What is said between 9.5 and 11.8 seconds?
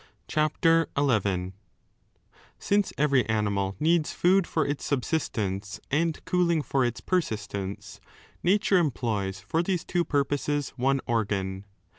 these two purposes one organ.